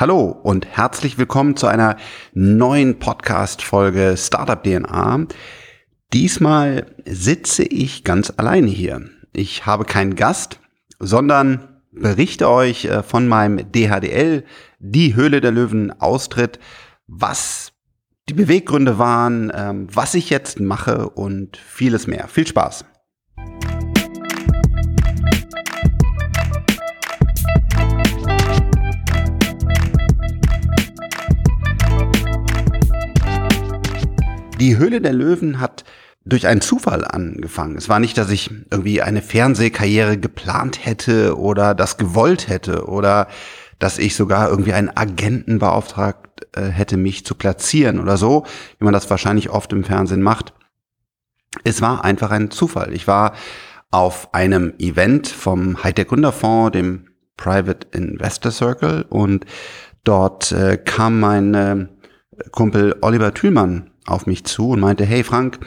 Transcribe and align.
Hallo 0.00 0.26
und 0.26 0.64
herzlich 0.64 1.18
willkommen 1.18 1.56
zu 1.56 1.66
einer 1.66 1.96
neuen 2.32 3.00
Podcast-Folge 3.00 4.14
Startup 4.16 4.62
DNA. 4.62 5.26
Diesmal 6.12 6.86
sitze 7.04 7.64
ich 7.64 8.04
ganz 8.04 8.32
alleine 8.36 8.68
hier. 8.68 9.10
Ich 9.32 9.66
habe 9.66 9.84
keinen 9.84 10.14
Gast, 10.14 10.60
sondern 11.00 11.80
berichte 11.90 12.48
euch 12.48 12.84
äh, 12.84 13.02
von 13.02 13.26
meinem 13.26 13.72
DHDL, 13.72 14.44
die 14.78 15.16
Höhle 15.16 15.40
der 15.40 15.50
Löwen 15.50 15.90
Austritt, 16.00 16.60
was 17.08 17.72
die 18.28 18.34
Beweggründe 18.34 18.98
waren, 18.98 19.50
ähm, 19.52 19.88
was 19.92 20.14
ich 20.14 20.30
jetzt 20.30 20.60
mache 20.60 21.08
und 21.08 21.56
vieles 21.56 22.06
mehr. 22.06 22.28
Viel 22.28 22.46
Spaß! 22.46 22.84
Die 34.58 34.76
Höhle 34.76 35.00
der 35.00 35.12
Löwen 35.12 35.60
hat 35.60 35.84
durch 36.24 36.48
einen 36.48 36.60
Zufall 36.60 37.04
angefangen. 37.04 37.76
Es 37.76 37.88
war 37.88 38.00
nicht, 38.00 38.18
dass 38.18 38.28
ich 38.30 38.50
irgendwie 38.72 39.00
eine 39.02 39.22
Fernsehkarriere 39.22 40.18
geplant 40.18 40.84
hätte 40.84 41.38
oder 41.38 41.76
das 41.76 41.96
gewollt 41.96 42.48
hätte 42.48 42.86
oder 42.86 43.28
dass 43.78 43.98
ich 43.98 44.16
sogar 44.16 44.50
irgendwie 44.50 44.72
einen 44.72 44.90
Agenten 44.94 45.60
beauftragt 45.60 46.44
äh, 46.56 46.62
hätte, 46.62 46.96
mich 46.96 47.24
zu 47.24 47.36
platzieren 47.36 48.00
oder 48.00 48.16
so, 48.16 48.44
wie 48.78 48.84
man 48.84 48.92
das 48.92 49.08
wahrscheinlich 49.08 49.50
oft 49.50 49.72
im 49.72 49.84
Fernsehen 49.84 50.22
macht. 50.22 50.52
Es 51.62 51.80
war 51.80 52.04
einfach 52.04 52.32
ein 52.32 52.50
Zufall. 52.50 52.92
Ich 52.92 53.06
war 53.06 53.34
auf 53.92 54.34
einem 54.34 54.74
Event 54.80 55.28
vom 55.28 55.84
Hightech 55.84 56.08
Gründerfonds, 56.08 56.72
dem 56.72 57.06
Private 57.36 57.86
Investor 57.92 58.50
Circle 58.50 59.06
und 59.08 59.46
dort 60.02 60.50
äh, 60.50 60.76
kam 60.76 61.20
mein 61.20 61.54
äh, 61.54 61.86
Kumpel 62.50 62.96
Oliver 63.00 63.32
Thülmann 63.32 63.87
auf 64.08 64.26
mich 64.26 64.44
zu 64.44 64.70
und 64.70 64.80
meinte, 64.80 65.04
hey 65.04 65.24
Frank, 65.24 65.60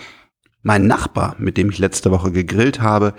mein 0.64 0.86
Nachbar, 0.88 1.36
mit 1.40 1.58
dem 1.58 1.70
ich 1.70 1.80
letzte 1.80 2.12
Woche 2.12 2.32
gegrillt 2.32 2.82
habe, 2.82 3.14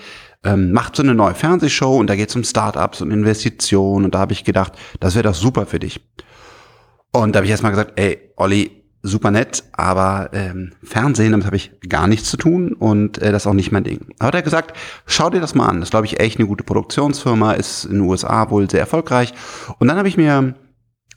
ähm, 0.44 0.72
macht 0.72 0.96
so 0.96 1.02
eine 1.02 1.14
neue 1.14 1.34
Fernsehshow 1.34 1.96
und 1.96 2.08
da 2.08 2.16
geht 2.16 2.28
es 2.28 2.36
um 2.36 2.44
Startups 2.44 3.00
und 3.00 3.10
Investitionen 3.10 4.04
und 4.04 4.14
da 4.14 4.20
habe 4.20 4.32
ich 4.32 4.44
gedacht, 4.44 4.72
das 5.00 5.14
wäre 5.14 5.28
doch 5.28 5.34
super 5.34 5.66
für 5.66 5.78
dich. 5.78 6.00
Und 7.12 7.34
da 7.34 7.38
habe 7.38 7.46
ich 7.46 7.50
erstmal 7.50 7.72
gesagt, 7.72 7.92
ey, 7.96 8.32
Olli, 8.36 8.82
super 9.02 9.32
nett, 9.32 9.64
aber 9.72 10.30
ähm, 10.32 10.72
Fernsehen, 10.82 11.32
damit 11.32 11.46
habe 11.46 11.56
ich 11.56 11.72
gar 11.88 12.06
nichts 12.06 12.30
zu 12.30 12.36
tun 12.36 12.72
und 12.72 13.18
äh, 13.18 13.32
das 13.32 13.42
ist 13.42 13.46
auch 13.48 13.54
nicht 13.54 13.72
mein 13.72 13.84
Ding. 13.84 14.06
Aber 14.18 14.28
hat 14.28 14.34
er 14.36 14.42
gesagt, 14.42 14.76
schau 15.06 15.28
dir 15.28 15.40
das 15.40 15.54
mal 15.54 15.66
an. 15.66 15.80
Das 15.80 15.90
glaube 15.90 16.06
ich 16.06 16.20
echt 16.20 16.38
eine 16.38 16.46
gute 16.46 16.64
Produktionsfirma, 16.64 17.52
ist 17.52 17.84
in 17.84 17.94
den 17.94 18.00
USA 18.02 18.50
wohl 18.50 18.70
sehr 18.70 18.80
erfolgreich. 18.80 19.34
Und 19.78 19.88
dann 19.88 19.98
habe 19.98 20.08
ich 20.08 20.16
mir 20.16 20.54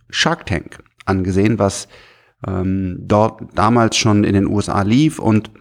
Shark 0.09 0.47
Tank 0.47 0.79
angesehen, 1.05 1.59
was 1.59 1.87
ähm, 2.47 2.97
dort 2.99 3.41
damals 3.55 3.97
schon 3.97 4.23
in 4.23 4.33
den 4.33 4.47
USA 4.47 4.81
lief 4.81 5.19
und 5.19 5.51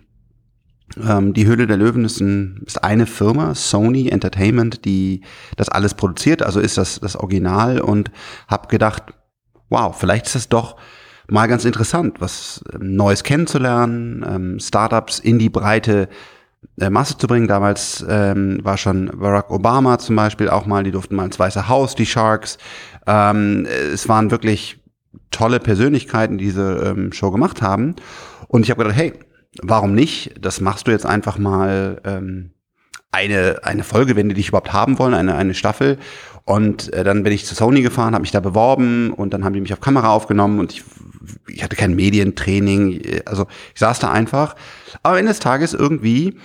ähm, 1.02 1.32
die 1.34 1.46
Höhle 1.46 1.66
der 1.66 1.76
Löwen 1.76 2.04
ist, 2.04 2.20
ein, 2.20 2.62
ist 2.66 2.82
eine 2.84 3.06
Firma, 3.06 3.54
Sony 3.54 4.08
Entertainment, 4.08 4.84
die 4.84 5.22
das 5.56 5.68
alles 5.68 5.94
produziert, 5.94 6.42
also 6.42 6.60
ist 6.60 6.78
das 6.78 7.00
das 7.00 7.16
Original 7.16 7.80
und 7.80 8.10
habe 8.48 8.68
gedacht, 8.68 9.02
wow, 9.70 9.96
vielleicht 9.96 10.26
ist 10.26 10.34
das 10.34 10.48
doch 10.48 10.76
mal 11.28 11.46
ganz 11.46 11.64
interessant, 11.64 12.20
was 12.20 12.62
ähm, 12.72 12.96
Neues 12.96 13.22
kennenzulernen, 13.22 14.24
ähm, 14.28 14.60
Startups 14.60 15.18
in 15.18 15.38
die 15.38 15.48
breite 15.48 16.08
äh, 16.78 16.90
Masse 16.90 17.16
zu 17.16 17.26
bringen. 17.26 17.48
Damals 17.48 18.04
ähm, 18.08 18.60
war 18.62 18.76
schon 18.76 19.10
Barack 19.14 19.50
Obama 19.50 19.98
zum 19.98 20.16
Beispiel 20.16 20.48
auch 20.48 20.66
mal, 20.66 20.84
die 20.84 20.90
durften 20.90 21.16
mal 21.16 21.24
ins 21.24 21.38
Weiße 21.38 21.68
Haus, 21.68 21.94
die 21.94 22.06
Sharks. 22.06 22.58
Ähm, 23.06 23.66
es 23.66 24.08
waren 24.08 24.30
wirklich 24.30 24.80
tolle 25.34 25.60
Persönlichkeiten 25.60 26.38
diese 26.38 26.94
ähm, 26.96 27.12
Show 27.12 27.30
gemacht 27.30 27.60
haben. 27.60 27.96
Und 28.48 28.62
ich 28.62 28.70
habe 28.70 28.82
gedacht, 28.84 28.96
hey, 28.96 29.12
warum 29.62 29.94
nicht? 29.94 30.34
Das 30.40 30.60
machst 30.60 30.86
du 30.86 30.92
jetzt 30.92 31.06
einfach 31.06 31.38
mal 31.38 32.00
ähm, 32.04 32.50
eine, 33.10 33.60
eine 33.62 33.82
Folge, 33.82 34.16
wenn 34.16 34.28
die 34.28 34.34
dich 34.34 34.48
überhaupt 34.48 34.72
haben 34.72 34.98
wollen, 34.98 35.14
eine, 35.14 35.34
eine 35.34 35.54
Staffel. 35.54 35.98
Und 36.44 36.92
äh, 36.92 37.04
dann 37.04 37.22
bin 37.24 37.32
ich 37.32 37.46
zu 37.46 37.54
Sony 37.54 37.82
gefahren, 37.82 38.14
habe 38.14 38.22
mich 38.22 38.30
da 38.30 38.40
beworben 38.40 39.12
und 39.12 39.34
dann 39.34 39.44
haben 39.44 39.54
die 39.54 39.60
mich 39.60 39.72
auf 39.72 39.80
Kamera 39.80 40.10
aufgenommen 40.10 40.60
und 40.60 40.72
ich, 40.72 40.84
ich 41.48 41.64
hatte 41.64 41.76
kein 41.76 41.96
Medientraining, 41.96 43.22
also 43.24 43.46
ich 43.72 43.80
saß 43.80 43.98
da 43.98 44.10
einfach. 44.12 44.54
Aber 45.02 45.18
Ende 45.18 45.30
des 45.30 45.40
Tages 45.40 45.74
irgendwie, 45.74 46.38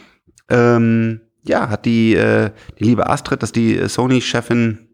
ähm, 0.50 1.22
ja, 1.44 1.70
hat 1.70 1.86
die, 1.86 2.16
äh, 2.16 2.52
die 2.80 2.86
liebe 2.86 3.10
Astrid, 3.10 3.44
dass 3.44 3.52
die 3.52 3.88
Sony-Chefin 3.88 4.89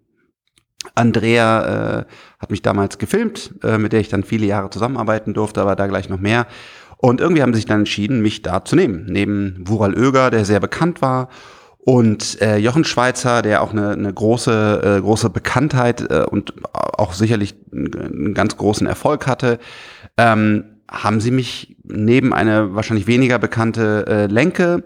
Andrea 0.94 2.00
äh, 2.00 2.06
hat 2.40 2.52
mich 2.52 2.62
damals 2.62 2.98
gefilmt, 2.98 3.56
äh, 3.64 3.78
mit 3.78 3.94
der 3.94 4.00
ich 4.00 4.10
dann 4.10 4.24
viele 4.24 4.46
Jahre 4.46 4.70
zusammenarbeiten 4.70 5.34
durfte, 5.34 5.62
aber 5.62 5.76
da 5.76 5.88
gleich 5.88 6.10
noch 6.10 6.20
mehr. 6.20 6.48
Und 6.98 7.22
irgendwie 7.22 7.42
haben 7.42 7.54
sie 7.54 7.58
sich 7.58 7.66
dann 7.66 7.80
entschieden, 7.80 8.22
mich 8.22 8.42
da 8.42 8.64
zu 8.64 8.76
nehmen. 8.76 9.06
Neben 9.08 9.64
Wural 9.66 9.98
Oeger, 9.98 10.32
der 10.32 10.46
sehr 10.46 10.60
bekannt 10.60 11.02
war, 11.02 11.30
und 11.86 12.42
äh, 12.42 12.58
Jochen 12.58 12.84
Schweizer, 12.84 13.44
der 13.44 13.62
auch 13.62 13.72
eine, 13.72 13.92
eine 13.92 14.12
große, 14.12 14.98
äh, 14.98 15.02
große 15.02 15.30
Bekanntheit 15.30 16.02
äh, 16.10 16.26
und 16.28 16.56
auch 16.74 17.14
sicherlich 17.14 17.54
einen 17.72 18.34
ganz 18.34 18.58
großen 18.58 18.88
Erfolg 18.88 19.28
hatte, 19.28 19.60
ähm, 20.18 20.64
haben 20.90 21.22
sie 21.22 21.30
mich 21.30 21.78
neben 21.84 22.34
eine 22.34 22.74
wahrscheinlich 22.74 23.06
weniger 23.06 23.38
bekannte 23.38 24.06
äh, 24.08 24.26
Lenke 24.26 24.84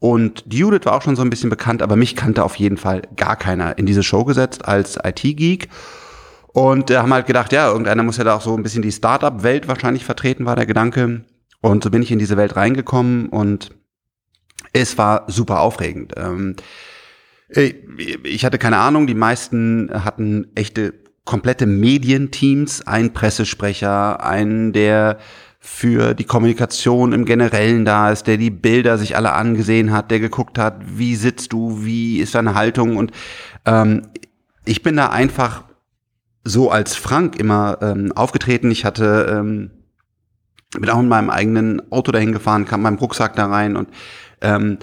und 0.00 0.44
Judith 0.52 0.84
war 0.84 0.94
auch 0.94 1.02
schon 1.02 1.16
so 1.16 1.22
ein 1.22 1.30
bisschen 1.30 1.50
bekannt, 1.50 1.82
aber 1.82 1.96
mich 1.96 2.14
kannte 2.14 2.44
auf 2.44 2.56
jeden 2.56 2.76
Fall 2.76 3.02
gar 3.16 3.36
keiner 3.36 3.78
in 3.78 3.86
diese 3.86 4.02
Show 4.02 4.24
gesetzt 4.24 4.64
als 4.64 4.96
IT-Geek. 5.02 5.68
Und 6.48 6.90
da 6.90 7.02
haben 7.02 7.12
halt 7.12 7.26
gedacht, 7.26 7.52
ja, 7.52 7.68
irgendeiner 7.68 8.02
muss 8.02 8.16
ja 8.16 8.24
da 8.24 8.36
auch 8.36 8.40
so 8.40 8.56
ein 8.56 8.62
bisschen 8.62 8.82
die 8.82 8.92
Startup-Welt 8.92 9.68
wahrscheinlich 9.68 10.04
vertreten, 10.04 10.46
war 10.46 10.56
der 10.56 10.66
Gedanke. 10.66 11.24
Und 11.60 11.82
so 11.82 11.90
bin 11.90 12.02
ich 12.02 12.12
in 12.12 12.18
diese 12.18 12.36
Welt 12.36 12.56
reingekommen 12.56 13.28
und 13.28 13.70
es 14.72 14.96
war 14.98 15.24
super 15.28 15.60
aufregend. 15.60 16.14
Ähm, 16.16 16.56
ich 17.50 18.44
hatte 18.44 18.58
keine 18.58 18.78
Ahnung, 18.78 19.06
die 19.06 19.14
meisten 19.14 19.90
hatten 19.92 20.48
echte 20.54 20.94
komplette 21.24 21.66
Medienteams, 21.66 22.86
ein 22.86 23.12
Pressesprecher, 23.12 24.22
einen, 24.24 24.72
der 24.72 25.18
für 25.58 26.14
die 26.14 26.24
Kommunikation 26.24 27.12
im 27.12 27.24
Generellen 27.24 27.84
da 27.84 28.10
ist, 28.10 28.26
der 28.26 28.36
die 28.36 28.50
Bilder 28.50 28.96
sich 28.96 29.16
alle 29.16 29.32
angesehen 29.32 29.92
hat, 29.92 30.10
der 30.10 30.20
geguckt 30.20 30.58
hat, 30.58 30.76
wie 30.86 31.16
sitzt 31.16 31.52
du, 31.52 31.84
wie 31.84 32.20
ist 32.20 32.34
deine 32.34 32.54
Haltung 32.54 32.96
und 32.96 33.12
ähm, 33.64 34.08
ich 34.64 34.82
bin 34.82 34.96
da 34.96 35.08
einfach 35.08 35.64
so 36.44 36.70
als 36.70 36.94
Frank 36.94 37.36
immer 37.36 37.78
ähm, 37.80 38.12
aufgetreten. 38.12 38.70
Ich 38.70 38.84
hatte 38.84 39.26
ähm, 39.30 39.70
bin 40.72 40.90
auch 40.90 41.00
in 41.00 41.08
meinem 41.08 41.30
eigenen 41.30 41.90
Auto 41.90 42.12
dahin 42.12 42.32
gefahren, 42.32 42.66
kam 42.66 42.82
meinem 42.82 42.98
Rucksack 42.98 43.34
da 43.36 43.46
rein 43.46 43.76
und 43.76 43.88
ähm, 44.42 44.78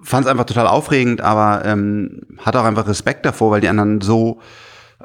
fand 0.00 0.26
es 0.26 0.30
einfach 0.30 0.44
total 0.46 0.66
aufregend, 0.66 1.20
aber 1.20 1.64
ähm, 1.64 2.22
hatte 2.38 2.60
auch 2.60 2.64
einfach 2.64 2.88
Respekt 2.88 3.26
davor, 3.26 3.50
weil 3.50 3.60
die 3.60 3.68
anderen 3.68 4.00
so 4.00 4.40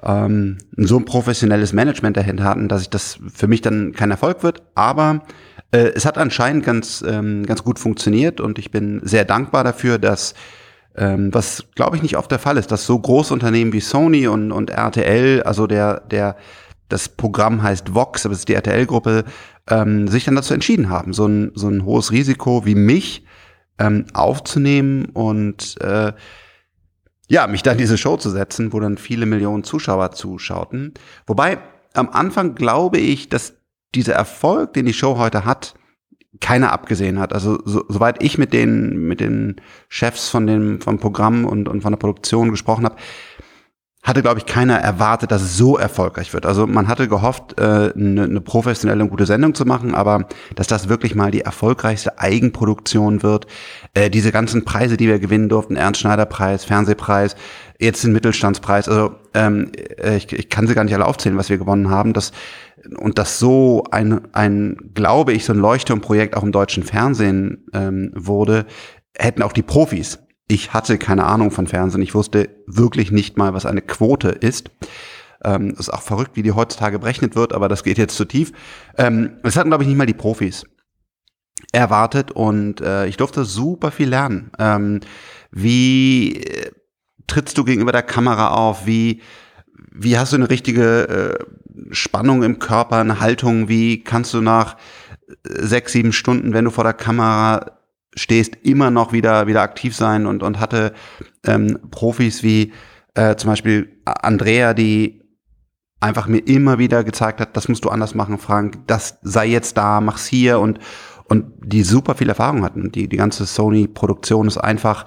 ähm, 0.04 0.58
so 0.78 0.98
ein 0.98 1.06
professionelles 1.06 1.74
Management 1.74 2.18
dahinter 2.18 2.44
hatten, 2.44 2.68
dass 2.68 2.82
ich 2.82 2.90
das 2.90 3.20
für 3.34 3.48
mich 3.48 3.62
dann 3.62 3.92
kein 3.94 4.12
Erfolg 4.12 4.44
wird. 4.44 4.64
Aber 4.76 5.24
äh, 5.72 5.92
es 5.96 6.06
hat 6.06 6.18
anscheinend 6.18 6.66
ganz, 6.66 7.04
ähm, 7.08 7.46
ganz 7.46 7.64
gut 7.64 7.80
funktioniert 7.80 8.40
und 8.40 8.60
ich 8.60 8.72
bin 8.72 9.02
sehr 9.04 9.26
dankbar 9.26 9.64
dafür, 9.64 9.98
dass 9.98 10.34
ähm, 10.96 11.34
was 11.34 11.66
glaube 11.76 11.96
ich 11.96 12.02
nicht 12.02 12.18
oft 12.18 12.32
der 12.32 12.40
Fall 12.40 12.58
ist, 12.58 12.72
dass 12.72 12.86
so 12.86 13.00
große 13.00 13.34
Unternehmen 13.34 13.72
wie 13.72 13.80
Sony 13.80 14.28
und, 14.28 14.52
und 14.52 14.70
RTL, 14.70 15.44
also 15.44 15.68
der, 15.68 16.02
der, 16.02 16.36
das 16.90 17.08
Programm 17.08 17.64
heißt 17.64 17.94
Vox, 17.94 18.26
aber 18.26 18.34
es 18.34 18.40
ist 18.40 18.50
die 18.50 18.56
RTL-Gruppe, 18.56 19.24
ähm, 19.70 20.08
sich 20.10 20.26
dann 20.26 20.36
dazu 20.36 20.54
entschieden 20.54 20.90
haben, 20.90 21.14
so 21.14 21.26
ein, 21.26 21.52
so 21.56 21.70
ein 21.70 21.86
hohes 21.86 22.12
Risiko 22.12 22.66
wie 22.66 22.76
mich 22.76 23.26
ähm, 23.80 24.06
aufzunehmen 24.14 25.06
und 25.06 25.80
äh, 25.82 26.12
ja, 27.32 27.48
mich 27.48 27.64
da 27.64 27.72
in 27.72 27.78
diese 27.78 27.98
Show 27.98 28.18
zu 28.18 28.30
setzen, 28.30 28.74
wo 28.74 28.82
dann 28.82 28.98
viele 28.98 29.26
Millionen 29.26 29.64
Zuschauer 29.64 30.12
zuschauten. 30.12 30.94
Wobei 31.26 31.60
am 31.94 32.10
Anfang 32.10 32.56
glaube 32.56 32.98
ich, 32.98 33.30
dass 33.30 33.54
dieser 33.96 34.14
Erfolg, 34.16 34.74
den 34.74 34.86
die 34.86 34.94
Show 34.94 35.18
heute 35.18 35.46
hat, 35.46 35.74
keiner 36.42 36.74
abgesehen 36.74 37.20
hat. 37.20 37.32
Also 37.32 37.60
so, 37.64 37.86
soweit 37.88 38.22
ich 38.22 38.38
mit 38.38 38.52
den 38.52 39.08
mit 39.08 39.22
den 39.22 39.62
Chefs 39.88 40.28
von 40.28 40.46
dem 40.46 40.82
vom 40.82 41.00
Programm 41.00 41.46
und 41.46 41.70
und 41.70 41.82
von 41.82 41.94
der 41.94 42.00
Produktion 42.00 42.50
gesprochen 42.50 42.84
habe, 42.84 42.98
hatte, 44.04 44.24
glaube 44.24 44.40
ich, 44.40 44.48
keiner 44.48 44.78
erwartet, 44.78 45.32
dass 45.32 45.44
es 45.44 45.58
so 45.58 45.78
erfolgreich 45.78 46.34
wird. 46.34 46.48
Also 46.48 46.66
man 46.66 46.88
hatte 46.88 47.08
gehofft, 47.08 47.60
äh, 47.60 47.92
eine, 47.96 48.24
eine 48.24 48.42
professionelle 48.42 49.04
und 49.04 49.10
gute 49.10 49.28
Sendung 49.28 49.54
zu 49.54 49.64
machen, 49.66 49.94
aber 49.94 50.28
dass 50.56 50.66
das 50.66 50.90
wirklich 50.90 51.14
mal 51.14 51.30
die 51.30 51.42
erfolgreichste 51.42 52.18
Eigenproduktion 52.18 53.22
wird. 53.22 53.46
Äh, 53.94 54.10
diese 54.10 54.32
ganzen 54.32 54.66
Preise, 54.66 54.98
die 54.98 55.08
wir 55.08 55.20
gewinnen 55.20 55.50
durften, 55.50 55.76
Ernst-Schneider-Preis, 55.76 56.66
Fernsehpreis, 56.66 57.36
jetzt 57.80 58.04
den 58.04 58.12
Mittelstandspreis, 58.12 58.90
also 58.90 59.16
ähm, 59.36 59.72
äh, 59.76 60.18
ich, 60.18 60.34
ich 60.34 60.50
kann 60.50 60.66
sie 60.66 60.74
gar 60.74 60.84
nicht 60.84 60.96
alle 60.96 61.06
aufzählen, 61.06 61.38
was 61.38 61.50
wir 61.50 61.60
gewonnen 61.60 61.92
haben. 61.92 62.14
Das, 62.14 62.32
und 62.98 63.20
das 63.20 63.38
so 63.38 63.84
ein, 63.92 64.22
ein, 64.34 64.78
glaube 64.96 65.34
ich, 65.34 65.46
so 65.46 65.54
ein 65.54 65.60
Leuchtturmprojekt 65.60 66.36
auch 66.36 66.44
im 66.44 66.52
deutschen 66.52 66.82
Fernsehen 66.82 67.68
ähm, 67.74 68.12
wurde, 68.16 68.66
hätten 69.16 69.44
auch 69.44 69.54
die 69.54 69.62
Profis 69.62 70.20
ich 70.52 70.74
hatte 70.74 70.98
keine 70.98 71.24
Ahnung 71.24 71.50
von 71.50 71.66
Fernsehen. 71.66 72.02
Ich 72.02 72.14
wusste 72.14 72.50
wirklich 72.68 73.10
nicht 73.10 73.38
mal, 73.38 73.54
was 73.54 73.66
eine 73.66 73.82
Quote 73.82 74.30
ist. 74.30 74.70
Ähm, 75.46 75.74
ist 75.80 75.92
auch 75.92 76.02
verrückt, 76.02 76.32
wie 76.36 76.44
die 76.44 76.52
heutzutage 76.52 77.00
berechnet 77.00 77.36
wird, 77.38 77.54
aber 77.54 77.70
das 77.70 77.84
geht 77.84 77.98
jetzt 77.98 78.18
zu 78.18 78.26
tief. 78.26 78.52
Ähm, 78.98 79.38
hatten, 79.46 79.70
glaube 79.70 79.84
ich, 79.84 79.88
nicht 79.88 79.98
mal 79.98 80.06
die 80.06 80.14
Profis 80.14 80.66
erwartet 81.72 82.32
und 82.32 82.82
äh, 82.82 83.06
ich 83.08 83.16
durfte 83.16 83.46
super 83.46 83.92
viel 83.92 84.10
lernen. 84.10 84.52
Ähm, 84.60 85.00
wie 85.52 86.36
äh, 86.36 86.72
trittst 87.28 87.58
du 87.58 87.64
gegenüber 87.64 87.94
der 87.94 88.04
Kamera 88.04 88.50
auf? 88.50 88.86
Wie, 88.86 89.22
wie 89.94 90.18
hast 90.18 90.34
du 90.34 90.36
eine 90.36 90.50
richtige 90.50 91.40
äh, 91.40 91.94
Spannung 91.94 92.44
im 92.44 92.60
Körper, 92.60 92.98
eine 92.98 93.22
Haltung? 93.22 93.70
Wie 93.70 94.04
kannst 94.04 94.34
du 94.34 94.42
nach 94.42 94.76
äh, 95.30 95.66
sechs, 95.66 95.94
sieben 95.94 96.12
Stunden, 96.12 96.54
wenn 96.54 96.66
du 96.66 96.72
vor 96.72 96.84
der 96.84 96.94
Kamera 96.94 97.81
stehst, 98.16 98.56
immer 98.64 98.92
noch 98.92 99.14
wieder, 99.14 99.48
wieder 99.48 99.62
aktiv 99.62 99.96
sein 99.96 100.26
und, 100.26 100.44
und 100.44 100.60
hatte 100.60 100.94
ähm, 101.46 101.80
Profis 101.92 102.44
wie 102.44 102.74
äh, 103.16 103.36
zum 103.36 103.50
Beispiel 103.50 104.02
Andrea, 104.06 104.74
die 104.74 105.22
einfach 106.00 106.28
mir 106.28 106.40
immer 106.40 106.80
wieder 106.80 107.04
gezeigt 107.04 107.40
hat, 107.40 107.56
das 107.56 107.68
musst 107.68 107.86
du 107.86 107.90
anders 107.90 108.16
machen, 108.16 108.38
Frank, 108.38 108.88
das 108.88 109.20
sei 109.22 109.48
jetzt 109.48 109.78
da, 109.78 110.02
mach's 110.02 110.26
hier 110.26 110.60
und, 110.60 110.80
und 111.26 111.54
die 111.64 111.84
super 111.84 112.16
viel 112.16 112.30
Erfahrung 112.30 112.64
hatten. 112.64 112.92
Die, 112.92 113.08
die 113.08 113.18
ganze 113.18 113.46
Sony-Produktion 113.46 114.48
ist 114.48 114.58
einfach 114.58 115.06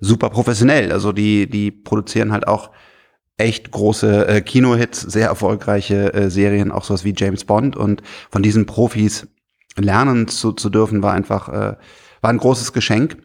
super 0.00 0.30
professionell. 0.30 0.92
Also 0.92 1.12
die, 1.12 1.48
die 1.48 1.70
produzieren 1.70 2.32
halt 2.32 2.48
auch 2.48 2.70
echt 3.36 3.70
große 3.70 4.28
äh, 4.28 4.40
Kinohits, 4.40 5.00
sehr 5.00 5.28
erfolgreiche 5.28 6.12
äh, 6.14 6.30
Serien, 6.30 6.72
auch 6.72 6.84
sowas 6.84 7.04
wie 7.04 7.14
James 7.16 7.44
Bond. 7.44 7.76
Und 7.76 8.02
von 8.30 8.42
diesen 8.42 8.66
Profis 8.66 9.28
lernen 9.76 10.26
zu, 10.28 10.52
zu 10.52 10.70
dürfen, 10.70 11.02
war 11.02 11.12
einfach, 11.12 11.48
äh, 11.48 11.76
war 12.20 12.30
ein 12.30 12.38
großes 12.38 12.72
Geschenk. 12.72 13.16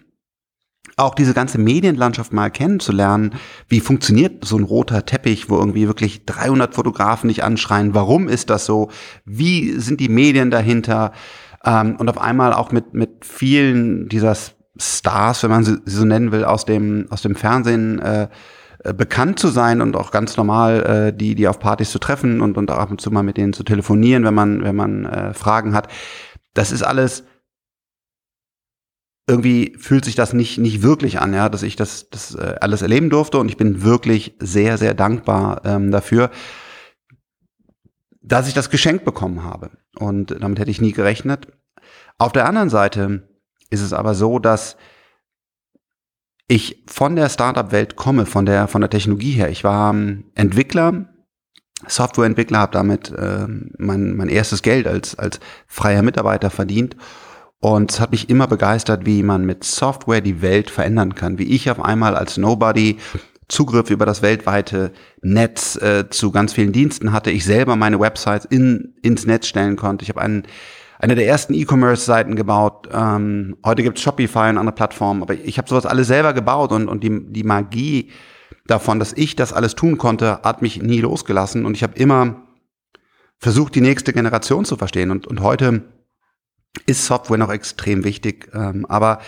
Auch 0.97 1.15
diese 1.15 1.33
ganze 1.33 1.57
Medienlandschaft 1.57 2.31
mal 2.31 2.49
kennenzulernen, 2.49 3.35
wie 3.67 3.81
funktioniert 3.81 4.45
so 4.45 4.57
ein 4.57 4.63
roter 4.63 5.05
Teppich, 5.05 5.49
wo 5.49 5.57
irgendwie 5.57 5.87
wirklich 5.87 6.25
300 6.25 6.73
Fotografen 6.73 7.27
dich 7.27 7.43
anschreien, 7.43 7.93
warum 7.93 8.29
ist 8.29 8.49
das 8.49 8.65
so, 8.65 8.89
wie 9.25 9.71
sind 9.79 9.99
die 9.99 10.09
Medien 10.09 10.51
dahinter 10.51 11.11
ähm, 11.65 11.97
und 11.97 12.07
auf 12.07 12.19
einmal 12.19 12.53
auch 12.53 12.71
mit, 12.71 12.93
mit 12.93 13.25
vielen 13.25 14.07
dieser 14.07 14.37
Stars, 14.77 15.43
wenn 15.43 15.49
man 15.49 15.63
sie, 15.63 15.77
so 15.85 16.05
nennen 16.05 16.31
will, 16.31 16.45
aus 16.45 16.65
dem, 16.65 17.07
aus 17.09 17.21
dem 17.21 17.35
Fernsehen 17.35 17.99
äh, 17.99 18.27
äh, 18.85 18.93
bekannt 18.93 19.39
zu 19.39 19.47
sein 19.47 19.81
und 19.81 19.95
auch 19.95 20.11
ganz 20.11 20.37
normal 20.37 20.83
äh, 20.83 21.13
die, 21.17 21.33
die 21.33 21.47
auf 21.47 21.59
Partys 21.59 21.91
zu 21.91 21.99
treffen 21.99 22.39
und, 22.39 22.57
und 22.57 22.69
ab 22.69 22.91
und 22.91 23.01
zu 23.01 23.09
mal 23.09 23.23
mit 23.23 23.37
denen 23.37 23.53
zu 23.53 23.63
telefonieren, 23.63 24.23
wenn 24.23 24.33
man, 24.33 24.63
wenn 24.63 24.75
man 24.75 25.05
äh, 25.05 25.33
Fragen 25.33 25.73
hat. 25.73 25.87
Das 26.53 26.71
ist 26.71 26.83
alles 26.83 27.23
irgendwie 29.27 29.75
fühlt 29.79 30.05
sich 30.05 30.15
das 30.15 30.33
nicht 30.33 30.57
nicht 30.57 30.83
wirklich 30.83 31.19
an, 31.19 31.33
ja, 31.33 31.49
dass 31.49 31.63
ich 31.63 31.75
das 31.75 32.09
das 32.09 32.35
äh, 32.35 32.55
alles 32.61 32.81
erleben 32.81 33.09
durfte 33.09 33.37
und 33.39 33.49
ich 33.49 33.57
bin 33.57 33.83
wirklich 33.83 34.35
sehr 34.39 34.77
sehr 34.77 34.93
dankbar 34.93 35.61
ähm, 35.65 35.91
dafür, 35.91 36.29
dass 38.21 38.47
ich 38.47 38.53
das 38.53 38.69
geschenkt 38.69 39.05
bekommen 39.05 39.43
habe 39.43 39.71
und 39.97 40.35
damit 40.41 40.59
hätte 40.59 40.71
ich 40.71 40.81
nie 40.81 40.91
gerechnet. 40.91 41.47
Auf 42.17 42.31
der 42.31 42.47
anderen 42.47 42.69
Seite 42.69 43.27
ist 43.69 43.81
es 43.81 43.93
aber 43.93 44.13
so, 44.13 44.39
dass 44.39 44.77
ich 46.47 46.83
von 46.87 47.15
der 47.15 47.29
Startup-Welt 47.29 47.95
komme, 47.95 48.25
von 48.25 48.45
der, 48.45 48.67
von 48.67 48.81
der 48.81 48.89
Technologie 48.89 49.31
her. 49.31 49.49
Ich 49.49 49.63
war 49.63 49.93
ähm, 49.93 50.25
Entwickler, 50.35 51.09
Softwareentwickler, 51.87 52.59
habe 52.59 52.71
damit 52.71 53.11
äh, 53.11 53.47
mein, 53.77 54.15
mein 54.15 54.29
erstes 54.29 54.61
Geld 54.61 54.87
als, 54.87 55.17
als 55.17 55.39
freier 55.67 56.03
Mitarbeiter 56.03 56.49
verdient. 56.49 56.95
Und 57.65 57.91
es 57.91 57.99
hat 57.99 58.11
mich 58.11 58.29
immer 58.29 58.45
begeistert, 58.45 59.07
wie 59.07 59.23
man 59.23 59.43
mit 59.43 59.63
Software 59.63 60.21
die 60.21 60.43
Welt 60.43 60.69
verändern 60.69 61.15
kann. 61.15 61.39
Wie 61.39 61.45
ich 61.45 61.71
auf 61.71 61.83
einmal 61.83 62.15
als 62.15 62.37
Nobody 62.37 62.97
Zugriff 63.47 63.89
über 63.89 64.05
das 64.05 64.21
weltweite 64.21 64.91
Netz 65.23 65.75
äh, 65.77 66.07
zu 66.11 66.29
ganz 66.31 66.53
vielen 66.53 66.73
Diensten 66.73 67.11
hatte. 67.11 67.31
Ich 67.31 67.43
selber 67.43 67.75
meine 67.75 67.99
Websites 67.99 68.45
in, 68.45 68.93
ins 69.01 69.25
Netz 69.25 69.47
stellen 69.47 69.77
konnte. 69.77 70.03
Ich 70.03 70.09
habe 70.09 70.21
einen 70.21 70.43
eine 70.99 71.15
der 71.15 71.25
ersten 71.25 71.55
E-Commerce-Seiten 71.55 72.35
gebaut. 72.35 72.87
Ähm, 72.93 73.57
heute 73.65 73.81
gibt 73.81 73.97
es 73.97 74.03
Shopify 74.03 74.49
und 74.49 74.59
andere 74.59 74.75
Plattformen, 74.75 75.23
aber 75.23 75.33
ich 75.33 75.57
habe 75.57 75.67
sowas 75.67 75.87
alles 75.87 76.05
selber 76.05 76.33
gebaut 76.33 76.71
und, 76.71 76.87
und 76.87 77.03
die, 77.03 77.31
die 77.31 77.43
Magie 77.43 78.11
davon, 78.67 78.99
dass 78.99 79.11
ich 79.11 79.35
das 79.35 79.53
alles 79.53 79.73
tun 79.73 79.97
konnte, 79.97 80.39
hat 80.43 80.61
mich 80.61 80.83
nie 80.83 81.01
losgelassen 81.01 81.65
und 81.65 81.75
ich 81.75 81.81
habe 81.81 81.97
immer 81.97 82.43
versucht, 83.39 83.73
die 83.73 83.81
nächste 83.81 84.13
Generation 84.13 84.65
zu 84.65 84.77
verstehen. 84.77 85.09
Und, 85.09 85.25
und 85.25 85.41
heute 85.41 85.94
ist 86.85 87.05
Software 87.05 87.37
noch 87.37 87.51
extrem 87.51 88.03
wichtig, 88.03 88.49
ähm, 88.53 88.85
aber 88.87 89.19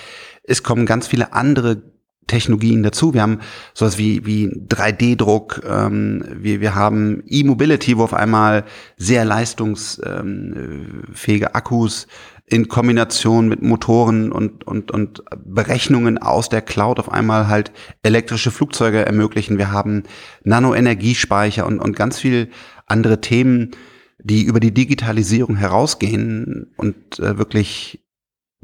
es 0.43 0.63
kommen 0.63 0.85
ganz 0.85 1.07
viele 1.07 1.33
andere 1.33 1.81
Technologien 2.27 2.83
dazu. 2.83 3.13
Wir 3.13 3.21
haben 3.21 3.39
sowas 3.73 3.97
wie, 3.97 4.25
wie 4.25 4.49
3D-Druck, 4.49 5.61
ähm, 5.67 6.23
wir, 6.29 6.61
wir 6.61 6.75
haben 6.75 7.23
E-Mobility, 7.25 7.97
wo 7.97 8.03
auf 8.03 8.13
einmal 8.13 8.65
sehr 8.97 9.25
leistungsfähige 9.25 11.55
Akkus 11.55 12.07
in 12.49 12.69
Kombination 12.69 13.49
mit 13.49 13.61
Motoren 13.61 14.31
und, 14.31 14.65
und, 14.65 14.91
und 14.91 15.21
Berechnungen 15.45 16.17
aus 16.17 16.47
der 16.47 16.61
Cloud 16.61 16.97
auf 16.99 17.11
einmal 17.11 17.49
halt 17.49 17.73
elektrische 18.03 18.51
Flugzeuge 18.51 19.05
ermöglichen. 19.05 19.57
Wir 19.57 19.71
haben 19.71 20.03
Nanoenergiespeicher 20.43 21.65
und, 21.65 21.79
und 21.79 21.95
ganz 21.95 22.19
viel 22.19 22.49
andere 22.85 23.19
Themen, 23.19 23.71
die 24.19 24.43
über 24.43 24.59
die 24.59 24.73
Digitalisierung 24.73 25.55
herausgehen 25.55 26.73
und 26.77 27.19
äh, 27.19 27.37
wirklich 27.37 28.03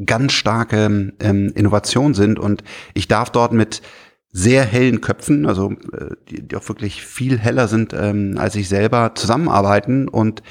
ganz 0.06 0.34
starke 0.34 1.14
ähm, 1.20 1.52
Innovation 1.56 2.14
sind. 2.14 2.40
Und 2.40 2.64
ich 2.94 3.08
darf 3.08 3.30
dort 3.30 3.54
mit 3.54 3.82
sehr 4.30 4.66
hellen 4.66 5.02
Köpfen, 5.02 5.46
also 5.46 5.72
äh, 5.72 6.16
die, 6.30 6.48
die 6.48 6.56
auch 6.56 6.68
wirklich 6.68 7.06
viel 7.06 7.38
heller 7.38 7.68
sind 7.68 7.94
ähm, 7.94 8.36
als 8.38 8.56
ich 8.56 8.68
selber, 8.68 9.14
zusammenarbeiten 9.14 10.08
und 10.08 10.42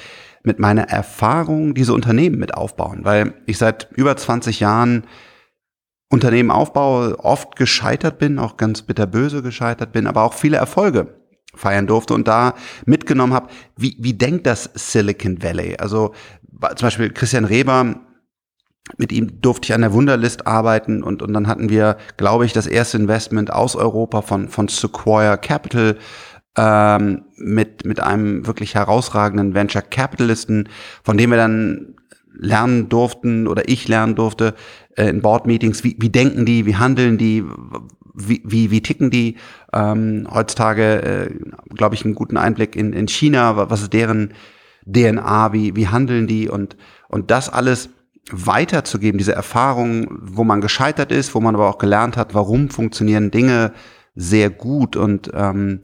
mit 0.43 0.59
meiner 0.59 0.83
Erfahrung 0.83 1.73
diese 1.73 1.93
Unternehmen 1.93 2.37
mit 2.37 2.53
aufbauen, 2.53 3.01
weil 3.03 3.33
ich 3.45 3.57
seit 3.57 3.89
über 3.95 4.15
20 4.15 4.59
Jahren 4.59 5.03
Unternehmen 6.09 6.51
aufbaue, 6.51 7.17
oft 7.19 7.55
gescheitert 7.55 8.19
bin, 8.19 8.39
auch 8.39 8.55
ganz 8.57 8.83
bitterböse 8.83 9.41
gescheitert 9.41 9.91
bin, 9.91 10.05
aber 10.05 10.23
auch 10.23 10.33
viele 10.33 10.57
Erfolge 10.57 11.22
feiern 11.55 11.87
durfte 11.87 12.13
und 12.13 12.27
da 12.27 12.55
mitgenommen 12.85 13.33
habe, 13.33 13.49
wie, 13.77 13.95
wie 13.99 14.13
denkt 14.13 14.47
das 14.47 14.69
Silicon 14.73 15.41
Valley? 15.41 15.75
Also 15.77 16.13
zum 16.75 16.87
Beispiel 16.87 17.11
Christian 17.11 17.45
Reber 17.45 17.95
mit 18.97 19.11
ihm 19.11 19.41
durfte 19.41 19.67
ich 19.67 19.73
an 19.73 19.81
der 19.81 19.93
Wunderlist 19.93 20.45
arbeiten 20.45 21.03
und, 21.03 21.21
und 21.21 21.33
dann 21.33 21.47
hatten 21.47 21.69
wir, 21.69 21.97
glaube 22.17 22.45
ich, 22.45 22.53
das 22.53 22.67
erste 22.67 22.97
Investment 22.97 23.51
aus 23.51 23.75
Europa 23.75 24.21
von, 24.21 24.49
von 24.49 24.67
Sequoia 24.67 25.37
Capital 25.37 25.97
ähm, 26.57 27.25
mit, 27.37 27.85
mit 27.85 27.99
einem 28.01 28.45
wirklich 28.45 28.75
herausragenden 28.75 29.53
Venture 29.53 29.81
Capitalisten, 29.81 30.67
von 31.03 31.17
dem 31.17 31.29
wir 31.29 31.37
dann 31.37 31.95
lernen 32.33 32.89
durften 32.89 33.47
oder 33.47 33.69
ich 33.69 33.87
lernen 33.87 34.15
durfte 34.15 34.53
äh, 34.95 35.07
in 35.07 35.21
Board 35.21 35.45
Meetings, 35.45 35.83
wie, 35.83 35.95
wie 35.99 36.09
denken 36.09 36.45
die, 36.45 36.65
wie 36.65 36.75
handeln 36.75 37.17
die, 37.17 37.43
wie, 38.13 38.41
wie, 38.45 38.71
wie 38.71 38.81
ticken 38.81 39.09
die. 39.09 39.37
Ähm, 39.73 40.27
heutzutage, 40.31 41.01
äh, 41.03 41.35
glaube 41.73 41.95
ich, 41.95 42.05
einen 42.05 42.15
guten 42.15 42.37
Einblick 42.37 42.75
in, 42.75 42.93
in 42.93 43.07
China, 43.07 43.69
was 43.69 43.81
ist 43.81 43.93
deren 43.93 44.33
DNA, 44.85 45.53
wie, 45.53 45.75
wie 45.75 45.87
handeln 45.87 46.27
die? 46.27 46.49
Und, 46.49 46.75
und 47.07 47.31
das 47.31 47.49
alles 47.49 47.89
weiterzugeben, 48.31 49.17
diese 49.17 49.33
Erfahrung, 49.33 50.07
wo 50.21 50.43
man 50.43 50.61
gescheitert 50.61 51.11
ist, 51.11 51.35
wo 51.35 51.41
man 51.41 51.55
aber 51.55 51.69
auch 51.69 51.77
gelernt 51.77 52.15
hat, 52.15 52.33
warum 52.33 52.69
funktionieren 52.69 53.31
Dinge 53.31 53.73
sehr 54.15 54.49
gut 54.49 54.95
und 54.95 55.31
ähm, 55.33 55.81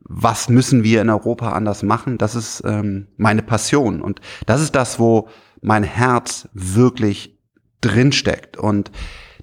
was 0.00 0.48
müssen 0.48 0.82
wir 0.82 1.02
in 1.02 1.10
Europa 1.10 1.52
anders 1.52 1.82
machen, 1.82 2.16
das 2.16 2.34
ist 2.34 2.62
ähm, 2.64 3.08
meine 3.18 3.42
Passion. 3.42 4.00
Und 4.00 4.20
das 4.46 4.62
ist 4.62 4.74
das, 4.74 4.98
wo 4.98 5.28
mein 5.60 5.82
Herz 5.82 6.48
wirklich 6.54 7.37
drinsteckt. 7.80 8.56
Und 8.56 8.90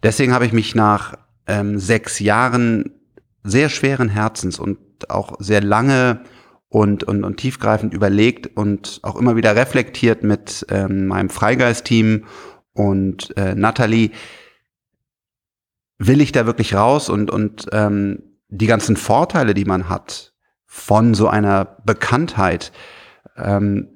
deswegen 0.04 0.34
habe 0.34 0.46
ich 0.46 0.54
mich 0.54 0.76
nach 0.76 1.16
ähm, 1.48 1.80
sechs 1.80 2.20
Jahren 2.20 2.92
sehr 3.44 3.70
schweren 3.70 4.10
Herzens 4.10 4.60
und 4.60 4.78
auch 5.10 5.36
sehr 5.40 5.62
lange 5.62 6.22
und, 6.70 7.04
und, 7.04 7.24
und 7.24 7.38
tiefgreifend 7.38 7.94
überlegt 7.94 8.58
und 8.58 9.00
auch 9.04 9.16
immer 9.16 9.36
wieder 9.36 9.56
reflektiert 9.56 10.24
mit 10.24 10.66
ähm, 10.70 11.08
meinem 11.08 11.30
Freigeist-Team 11.30 12.26
und 12.74 13.36
äh, 13.38 13.56
Natalie, 13.56 14.12
will 15.98 16.20
ich 16.20 16.34
da 16.34 16.46
wirklich 16.46 16.74
raus 16.74 17.10
und, 17.10 17.32
und 17.32 17.68
ähm, 17.72 18.22
die 18.50 18.68
ganzen 18.68 18.98
Vorteile, 18.98 19.54
die 19.54 19.66
man 19.66 19.88
hat 19.90 20.34
von 20.66 21.14
so 21.14 21.30
einer 21.30 21.78
Bekanntheit, 21.86 22.74
ähm, 23.38 23.95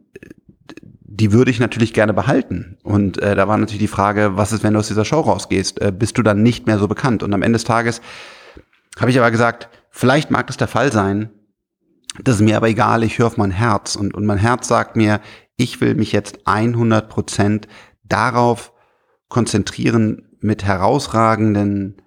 die 1.20 1.34
würde 1.34 1.52
ich 1.52 1.60
natürlich 1.60 1.94
gerne 1.94 2.14
behalten. 2.14 2.78
Und 2.84 3.22
äh, 3.22 3.36
da 3.36 3.48
war 3.48 3.58
natürlich 3.58 3.82
die 3.82 3.88
Frage, 3.88 4.38
was 4.38 4.54
ist, 4.54 4.64
wenn 4.64 4.74
du 4.74 4.80
aus 4.80 4.88
dieser 4.88 5.06
Show 5.06 5.20
rausgehst? 5.20 5.82
Äh, 5.82 5.92
bist 5.92 6.18
du 6.18 6.24
dann 6.24 6.44
nicht 6.44 6.66
mehr 6.66 6.80
so 6.80 6.88
bekannt? 6.88 7.24
Und 7.24 7.34
am 7.34 7.42
Ende 7.42 7.58
des 7.58 7.66
Tages 7.66 8.02
habe 9.00 9.12
ich 9.12 9.20
aber 9.20 9.32
gesagt, 9.32 9.70
vielleicht 9.92 10.32
mag 10.32 10.48
das 10.48 10.58
der 10.58 10.68
Fall 10.68 10.92
sein, 10.92 11.30
das 12.24 12.36
ist 12.36 12.42
mir 12.42 12.58
aber 12.58 12.70
egal, 12.70 13.04
ich 13.04 13.20
höre 13.20 13.28
auf 13.28 13.38
mein 13.38 13.52
Herz 13.52 13.96
und, 13.96 14.14
und 14.14 14.26
mein 14.26 14.40
Herz 14.40 14.68
sagt 14.68 14.96
mir, 14.96 15.22
ich 15.58 15.80
will 15.80 15.94
mich 15.94 16.12
jetzt 16.12 16.40
100 16.46 17.08
Prozent 17.08 17.68
darauf 18.04 18.74
konzentrieren, 19.28 20.26
mit 20.42 20.64
herausragenden 20.64 22.02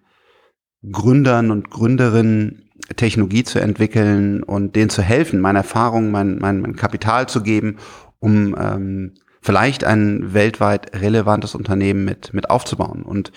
Gründern 0.90 1.50
und 1.50 1.70
Gründerinnen 1.70 2.70
Technologie 2.96 3.44
zu 3.44 3.60
entwickeln 3.60 4.42
und 4.42 4.74
denen 4.74 4.90
zu 4.90 5.02
helfen, 5.02 5.40
meine 5.40 5.58
Erfahrungen, 5.58 6.10
mein, 6.10 6.38
mein, 6.38 6.60
mein 6.60 6.76
Kapital 6.76 7.28
zu 7.28 7.42
geben, 7.42 7.76
um 8.22 8.56
ähm, 8.58 9.14
vielleicht 9.40 9.84
ein 9.84 10.32
weltweit 10.32 10.94
relevantes 10.94 11.54
Unternehmen 11.54 12.04
mit, 12.04 12.32
mit 12.32 12.48
aufzubauen. 12.48 13.02
Und 13.02 13.32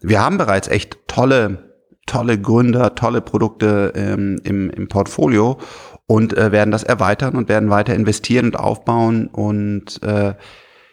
wir 0.00 0.22
haben 0.22 0.38
bereits 0.38 0.68
echt 0.68 0.98
tolle, 1.08 1.74
tolle 2.06 2.40
Gründer, 2.40 2.94
tolle 2.94 3.20
Produkte 3.20 3.92
ähm, 3.96 4.40
im, 4.44 4.70
im 4.70 4.88
Portfolio 4.88 5.58
und 6.06 6.36
äh, 6.38 6.52
werden 6.52 6.70
das 6.70 6.84
erweitern 6.84 7.34
und 7.34 7.48
werden 7.48 7.70
weiter 7.70 7.94
investieren 7.94 8.46
und 8.46 8.56
aufbauen. 8.56 9.26
Und 9.26 10.00
äh, 10.04 10.34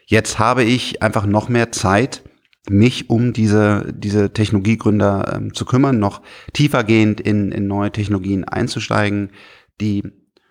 jetzt 0.08 0.40
habe 0.40 0.64
ich 0.64 1.04
einfach 1.04 1.28
noch 1.28 1.48
mehr 1.48 1.72
Zeit, 1.72 2.24
mich 2.70 3.12
um 3.12 3.34
diese, 3.34 3.94
diese 3.96 4.34
Technologiegründer 4.34 5.34
ähm, 5.36 5.54
zu 5.54 5.66
kümmern, 5.66 6.00
noch 6.00 6.24
tiefergehend 6.54 7.22
in, 7.22 7.52
in 7.52 7.68
neue 7.68 7.92
Technologien 7.92 8.44
einzusteigen, 8.44 9.30
die 9.80 10.04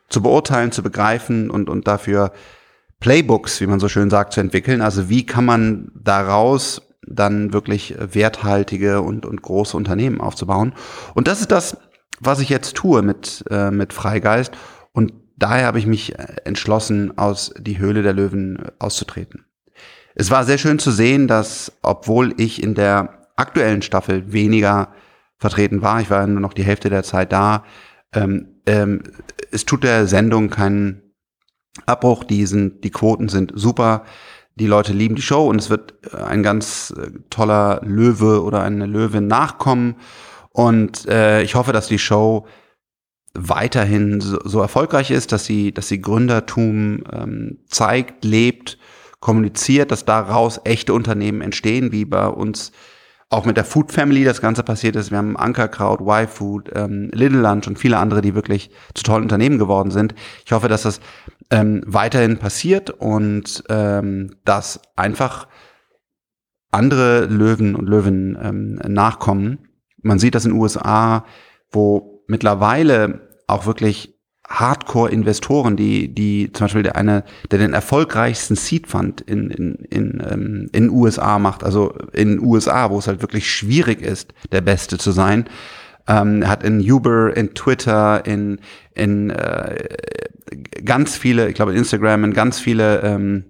zu 0.08 0.22
beurteilen, 0.22 0.70
zu 0.70 0.84
begreifen 0.84 1.50
und, 1.50 1.68
und 1.68 1.88
dafür 1.88 2.32
Playbooks, 3.06 3.60
wie 3.60 3.68
man 3.68 3.78
so 3.78 3.88
schön 3.88 4.10
sagt, 4.10 4.32
zu 4.32 4.40
entwickeln. 4.40 4.82
Also 4.82 5.08
wie 5.08 5.24
kann 5.24 5.44
man 5.44 5.92
daraus 5.94 6.82
dann 7.06 7.52
wirklich 7.52 7.94
werthaltige 8.00 9.00
und, 9.00 9.24
und 9.24 9.42
große 9.42 9.76
Unternehmen 9.76 10.20
aufzubauen. 10.20 10.72
Und 11.14 11.28
das 11.28 11.40
ist 11.40 11.52
das, 11.52 11.76
was 12.18 12.40
ich 12.40 12.48
jetzt 12.48 12.74
tue 12.74 13.02
mit, 13.02 13.44
äh, 13.48 13.70
mit 13.70 13.92
Freigeist. 13.92 14.54
Und 14.90 15.12
daher 15.36 15.66
habe 15.66 15.78
ich 15.78 15.86
mich 15.86 16.14
entschlossen, 16.44 17.16
aus 17.16 17.54
die 17.56 17.78
Höhle 17.78 18.02
der 18.02 18.12
Löwen 18.12 18.58
auszutreten. 18.80 19.44
Es 20.16 20.32
war 20.32 20.42
sehr 20.42 20.58
schön 20.58 20.80
zu 20.80 20.90
sehen, 20.90 21.28
dass, 21.28 21.70
obwohl 21.82 22.34
ich 22.38 22.60
in 22.60 22.74
der 22.74 23.28
aktuellen 23.36 23.82
Staffel 23.82 24.32
weniger 24.32 24.88
vertreten 25.38 25.80
war, 25.80 26.00
ich 26.00 26.10
war 26.10 26.26
nur 26.26 26.40
noch 26.40 26.54
die 26.54 26.64
Hälfte 26.64 26.90
der 26.90 27.04
Zeit 27.04 27.30
da, 27.30 27.62
ähm, 28.12 28.48
ähm, 28.66 29.04
es 29.52 29.64
tut 29.64 29.84
der 29.84 30.08
Sendung 30.08 30.50
keinen 30.50 31.05
Abbruch, 31.84 32.24
die, 32.24 32.46
sind, 32.46 32.84
die 32.84 32.90
Quoten 32.90 33.28
sind 33.28 33.52
super, 33.54 34.04
die 34.54 34.66
Leute 34.66 34.92
lieben 34.92 35.16
die 35.16 35.22
Show 35.22 35.46
und 35.48 35.60
es 35.60 35.70
wird 35.70 35.94
äh, 36.12 36.16
ein 36.16 36.42
ganz 36.42 36.94
äh, 36.96 37.10
toller 37.30 37.80
Löwe 37.84 38.42
oder 38.42 38.62
eine 38.62 38.86
Löwin 38.86 39.26
nachkommen. 39.26 39.96
Und 40.50 41.06
äh, 41.06 41.42
ich 41.42 41.54
hoffe, 41.54 41.72
dass 41.72 41.88
die 41.88 41.98
Show 41.98 42.46
weiterhin 43.34 44.22
so, 44.22 44.38
so 44.44 44.60
erfolgreich 44.60 45.10
ist, 45.10 45.32
dass 45.32 45.44
sie, 45.44 45.72
dass 45.72 45.88
sie 45.88 46.00
Gründertum 46.00 47.04
ähm, 47.12 47.58
zeigt, 47.68 48.24
lebt 48.24 48.78
kommuniziert, 49.20 49.90
dass 49.90 50.04
daraus 50.04 50.60
echte 50.64 50.94
Unternehmen 50.94 51.40
entstehen, 51.40 51.92
wie 51.92 52.04
bei 52.04 52.26
uns 52.26 52.72
auch 53.28 53.44
mit 53.44 53.56
der 53.56 53.64
Food 53.64 53.90
Family 53.90 54.24
das 54.24 54.40
Ganze 54.40 54.62
passiert 54.62 54.94
ist. 54.94 55.10
Wir 55.10 55.18
haben 55.18 55.36
Ankerkraut, 55.36 56.00
Y-Food, 56.00 56.70
ähm, 56.74 57.10
Little 57.12 57.40
Lunch 57.40 57.66
und 57.66 57.78
viele 57.78 57.98
andere, 57.98 58.22
die 58.22 58.34
wirklich 58.34 58.70
zu 58.94 59.02
tollen 59.02 59.24
Unternehmen 59.24 59.58
geworden 59.58 59.90
sind. 59.90 60.14
Ich 60.44 60.52
hoffe, 60.52 60.68
dass 60.68 60.82
das 60.82 61.00
ähm, 61.50 61.82
weiterhin 61.86 62.38
passiert 62.38 62.90
und 62.90 63.64
ähm, 63.68 64.36
dass 64.44 64.80
einfach 64.94 65.48
andere 66.70 67.26
Löwen 67.26 67.74
und 67.74 67.88
Löwen 67.88 68.38
ähm, 68.40 68.74
nachkommen. 68.86 69.68
Man 70.02 70.18
sieht 70.18 70.34
das 70.34 70.44
in 70.44 70.52
den 70.52 70.60
USA, 70.60 71.24
wo 71.70 72.22
mittlerweile 72.28 73.28
auch 73.48 73.66
wirklich 73.66 74.15
Hardcore-Investoren, 74.48 75.76
die, 75.76 76.14
die 76.14 76.52
zum 76.52 76.64
Beispiel 76.64 76.82
der 76.82 76.96
eine, 76.96 77.24
der 77.50 77.58
den 77.58 77.72
erfolgreichsten 77.72 78.54
Seed 78.56 78.86
Fund 78.86 79.20
in, 79.20 79.50
in, 79.50 79.74
in, 79.90 80.22
ähm, 80.30 80.68
in 80.72 80.90
USA 80.90 81.38
macht, 81.38 81.64
also 81.64 81.94
in 82.12 82.40
USA, 82.40 82.90
wo 82.90 82.98
es 82.98 83.08
halt 83.08 83.22
wirklich 83.22 83.50
schwierig 83.50 84.02
ist, 84.02 84.32
der 84.52 84.60
Beste 84.60 84.98
zu 84.98 85.10
sein. 85.10 85.48
Ähm, 86.08 86.46
hat 86.46 86.62
in 86.62 86.80
Uber, 86.80 87.36
in 87.36 87.54
Twitter, 87.54 88.24
in, 88.24 88.60
in 88.94 89.30
äh, 89.30 89.88
ganz 90.84 91.16
viele, 91.16 91.48
ich 91.48 91.54
glaube 91.54 91.72
in 91.72 91.78
Instagram, 91.78 92.22
in 92.22 92.32
ganz 92.32 92.60
viele 92.60 93.00
ähm, 93.02 93.44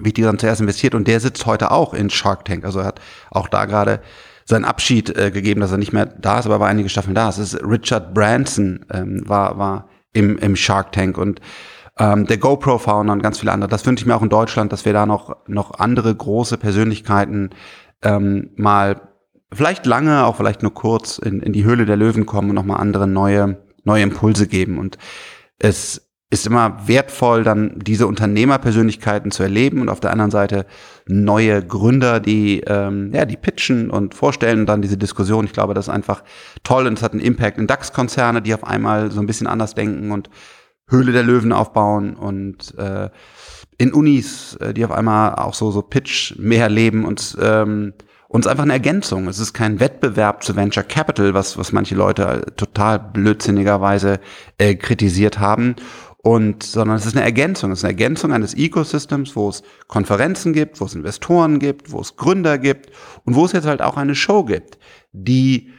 wie 0.00 0.12
die 0.12 0.22
dann 0.22 0.38
zuerst 0.38 0.60
investiert 0.60 0.94
und 0.94 1.06
der 1.08 1.20
sitzt 1.20 1.46
heute 1.46 1.70
auch 1.70 1.94
in 1.94 2.10
Shark 2.10 2.44
Tank. 2.44 2.64
Also 2.64 2.80
er 2.80 2.86
hat 2.86 3.00
auch 3.30 3.48
da 3.48 3.66
gerade 3.66 4.00
seinen 4.44 4.64
Abschied 4.64 5.16
äh, 5.16 5.30
gegeben, 5.30 5.60
dass 5.60 5.72
er 5.72 5.78
nicht 5.78 5.92
mehr 5.92 6.06
da 6.06 6.38
ist, 6.38 6.46
aber 6.46 6.60
war 6.60 6.68
einige 6.68 6.88
Staffeln 6.88 7.14
da. 7.14 7.28
Es 7.28 7.38
ist 7.38 7.62
Richard 7.62 8.14
Branson, 8.14 8.84
ähm, 8.92 9.22
war, 9.28 9.58
war 9.58 9.88
im, 10.12 10.38
im 10.38 10.56
Shark 10.56 10.92
Tank 10.92 11.18
und 11.18 11.40
ähm, 11.98 12.26
der 12.26 12.38
GoPro-Founder 12.38 13.12
und 13.12 13.22
ganz 13.22 13.40
viele 13.40 13.52
andere. 13.52 13.68
Das 13.68 13.84
wünsche 13.86 14.02
ich 14.02 14.06
mir 14.06 14.16
auch 14.16 14.22
in 14.22 14.28
Deutschland, 14.28 14.72
dass 14.72 14.84
wir 14.84 14.92
da 14.92 15.06
noch, 15.06 15.36
noch 15.46 15.78
andere 15.78 16.14
große 16.14 16.56
Persönlichkeiten 16.56 17.50
ähm, 18.02 18.50
mal 18.56 19.08
vielleicht 19.52 19.86
lange, 19.86 20.24
auch 20.24 20.36
vielleicht 20.36 20.62
nur 20.62 20.74
kurz 20.74 21.18
in, 21.18 21.40
in 21.40 21.52
die 21.52 21.64
Höhle 21.64 21.86
der 21.86 21.96
Löwen 21.96 22.26
kommen 22.26 22.50
und 22.50 22.54
nochmal 22.54 22.80
andere 22.80 23.06
neue, 23.06 23.62
neue 23.84 24.02
Impulse 24.02 24.46
geben. 24.46 24.78
Und 24.78 24.98
es 25.58 26.09
ist 26.32 26.46
immer 26.46 26.86
wertvoll, 26.86 27.42
dann 27.42 27.74
diese 27.76 28.06
Unternehmerpersönlichkeiten 28.06 29.32
zu 29.32 29.42
erleben 29.42 29.80
und 29.80 29.88
auf 29.88 29.98
der 29.98 30.12
anderen 30.12 30.30
Seite 30.30 30.64
neue 31.06 31.60
Gründer, 31.60 32.20
die 32.20 32.60
ähm, 32.60 33.10
ja 33.12 33.24
die 33.24 33.36
pitchen 33.36 33.90
und 33.90 34.14
vorstellen 34.14 34.60
und 34.60 34.66
dann 34.66 34.80
diese 34.80 34.96
Diskussion. 34.96 35.44
Ich 35.44 35.52
glaube, 35.52 35.74
das 35.74 35.86
ist 35.86 35.92
einfach 35.94 36.22
toll 36.62 36.86
und 36.86 36.98
es 36.98 37.02
hat 37.02 37.12
einen 37.12 37.20
Impact 37.20 37.58
in 37.58 37.66
DAX-Konzerne, 37.66 38.42
die 38.42 38.54
auf 38.54 38.62
einmal 38.62 39.10
so 39.10 39.20
ein 39.20 39.26
bisschen 39.26 39.48
anders 39.48 39.74
denken 39.74 40.12
und 40.12 40.30
Höhle 40.88 41.10
der 41.10 41.24
Löwen 41.24 41.52
aufbauen 41.52 42.14
und 42.14 42.76
äh, 42.78 43.10
in 43.78 43.92
Unis, 43.92 44.56
äh, 44.60 44.72
die 44.72 44.84
auf 44.84 44.92
einmal 44.92 45.34
auch 45.34 45.54
so 45.54 45.72
so 45.72 45.82
Pitch 45.82 46.38
mehr 46.38 46.68
leben 46.68 47.04
und 47.04 47.36
ähm, 47.42 47.92
uns 48.28 48.46
einfach 48.46 48.62
eine 48.62 48.74
Ergänzung. 48.74 49.26
Es 49.26 49.40
ist 49.40 49.52
kein 49.52 49.80
Wettbewerb 49.80 50.44
zu 50.44 50.54
Venture 50.54 50.84
Capital, 50.84 51.34
was 51.34 51.58
was 51.58 51.72
manche 51.72 51.96
Leute 51.96 52.44
total 52.56 53.00
blödsinnigerweise 53.00 54.20
äh, 54.58 54.76
kritisiert 54.76 55.40
haben 55.40 55.74
und 56.22 56.62
sondern 56.62 56.96
es 56.98 57.06
ist 57.06 57.16
eine 57.16 57.24
Ergänzung, 57.24 57.72
es 57.72 57.78
ist 57.80 57.84
eine 57.84 57.92
Ergänzung 57.92 58.32
eines 58.32 58.54
Ecosystems, 58.54 59.34
wo 59.36 59.48
es 59.48 59.62
Konferenzen 59.86 60.52
gibt, 60.52 60.80
wo 60.80 60.84
es 60.84 60.94
Investoren 60.94 61.58
gibt, 61.58 61.92
wo 61.92 62.00
es 62.00 62.16
Gründer 62.16 62.58
gibt 62.58 62.90
und 63.24 63.34
wo 63.34 63.44
es 63.44 63.52
jetzt 63.52 63.66
halt 63.66 63.80
auch 63.80 63.96
eine 63.96 64.14
Show 64.14 64.44
gibt, 64.44 64.78
die 65.12 65.70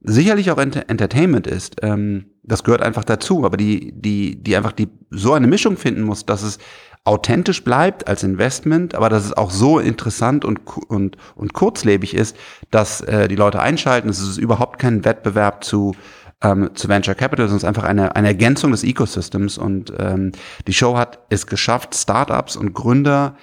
sicherlich 0.00 0.50
auch 0.50 0.58
Ent 0.58 0.88
Entertainment 0.88 1.46
ist. 1.46 1.76
Ähm, 1.82 2.26
das 2.44 2.62
gehört 2.62 2.82
einfach 2.82 3.04
dazu, 3.04 3.44
aber 3.44 3.56
die 3.56 3.92
die 3.92 4.42
die 4.42 4.56
einfach 4.56 4.72
die 4.72 4.88
so 5.10 5.32
eine 5.32 5.48
Mischung 5.48 5.76
finden 5.76 6.02
muss, 6.02 6.24
dass 6.24 6.42
es 6.42 6.58
authentisch 7.04 7.64
bleibt 7.64 8.06
als 8.06 8.22
Investment, 8.22 8.94
aber 8.94 9.08
dass 9.08 9.24
es 9.24 9.32
auch 9.32 9.50
so 9.50 9.80
interessant 9.80 10.44
und 10.44 10.60
und 10.88 11.16
und 11.34 11.54
kurzlebig 11.54 12.14
ist, 12.14 12.36
dass 12.70 13.00
äh, 13.00 13.26
die 13.26 13.36
Leute 13.36 13.60
einschalten. 13.60 14.08
Es 14.08 14.20
ist 14.20 14.38
überhaupt 14.38 14.78
kein 14.78 15.04
Wettbewerb 15.04 15.64
zu 15.64 15.94
ähm, 16.42 16.70
zu 16.74 16.88
Venture 16.88 17.14
Capital, 17.14 17.46
sondern 17.46 17.56
es 17.56 17.62
ist 17.62 17.68
einfach 17.68 17.84
eine, 17.84 18.14
eine 18.16 18.28
Ergänzung 18.28 18.70
des 18.70 18.84
Ecosystems. 18.84 19.58
Und 19.58 19.92
ähm, 19.98 20.32
die 20.66 20.72
Show 20.72 20.96
hat 20.96 21.20
es 21.30 21.46
geschafft, 21.46 21.94
Startups 21.94 22.56
und 22.56 22.74
Gründer 22.74 23.36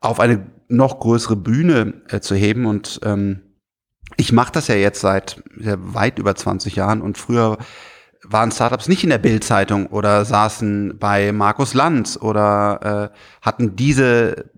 auf 0.00 0.20
eine 0.20 0.46
noch 0.68 1.00
größere 1.00 1.36
Bühne 1.36 2.02
äh, 2.08 2.20
zu 2.20 2.34
heben. 2.34 2.66
Und 2.66 3.00
ähm, 3.04 3.40
ich 4.16 4.32
mache 4.32 4.52
das 4.52 4.68
ja 4.68 4.74
jetzt 4.74 5.00
seit 5.00 5.42
ja, 5.58 5.76
weit 5.78 6.18
über 6.18 6.34
20 6.34 6.76
Jahren 6.76 7.00
und 7.00 7.18
früher 7.18 7.58
waren 8.26 8.52
Startups 8.52 8.88
nicht 8.88 9.04
in 9.04 9.10
der 9.10 9.18
Bildzeitung 9.18 9.86
oder 9.86 10.24
saßen 10.24 10.98
bei 10.98 11.32
Markus 11.32 11.74
Lanz 11.74 12.18
oder 12.20 13.10
äh, 13.12 13.16
hatten 13.42 13.76
diese 13.76 14.50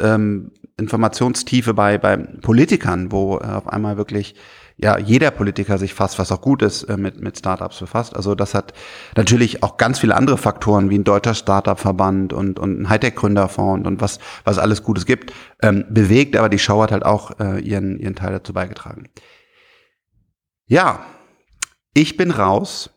ähm, 0.00 0.52
Informationstiefe 0.78 1.74
bei, 1.74 1.98
bei 1.98 2.16
Politikern, 2.16 3.12
wo 3.12 3.38
äh, 3.38 3.44
auf 3.44 3.68
einmal 3.68 3.96
wirklich 3.96 4.34
ja 4.76 4.98
jeder 4.98 5.30
Politiker 5.30 5.78
sich 5.78 5.94
fast, 5.94 6.18
was 6.18 6.30
auch 6.32 6.40
gut 6.40 6.62
ist, 6.62 6.84
äh, 6.84 6.96
mit, 6.96 7.20
mit 7.20 7.38
Startups 7.38 7.80
befasst. 7.80 8.14
Also 8.14 8.34
das 8.34 8.54
hat 8.54 8.74
natürlich 9.16 9.62
auch 9.62 9.76
ganz 9.76 9.98
viele 9.98 10.14
andere 10.14 10.38
Faktoren, 10.38 10.90
wie 10.90 10.98
ein 10.98 11.04
deutscher 11.04 11.34
Startup-Verband 11.34 12.32
und, 12.32 12.58
und 12.58 12.80
ein 12.80 12.88
Hightech-Gründerfonds 12.88 13.86
und 13.86 14.00
was, 14.00 14.18
was 14.44 14.58
alles 14.58 14.82
Gutes 14.82 15.06
gibt, 15.06 15.32
ähm, 15.62 15.84
bewegt, 15.88 16.36
aber 16.36 16.48
die 16.48 16.58
Show 16.58 16.82
hat 16.82 16.92
halt 16.92 17.04
auch 17.04 17.38
äh, 17.40 17.60
ihren, 17.60 17.98
ihren 17.98 18.14
Teil 18.14 18.32
dazu 18.32 18.52
beigetragen. 18.52 19.08
Ja, 20.66 21.06
ich 21.94 22.16
bin 22.16 22.30
raus. 22.30 22.90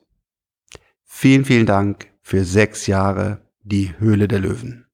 Vielen, 1.05 1.45
vielen 1.45 1.65
Dank 1.65 2.07
für 2.21 2.43
sechs 2.43 2.87
Jahre 2.87 3.41
die 3.63 3.93
Höhle 3.99 4.27
der 4.27 4.39
Löwen. 4.39 4.88